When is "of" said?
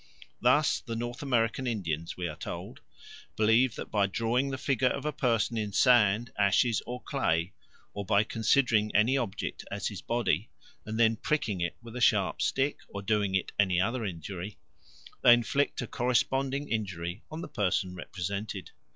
4.87-5.05